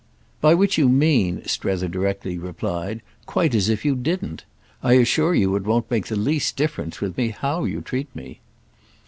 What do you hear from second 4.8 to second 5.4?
I assure